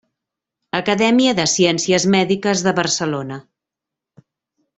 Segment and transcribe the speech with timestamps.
[0.77, 3.39] Acadèmia de Ciències Mèdiques de Barcelona.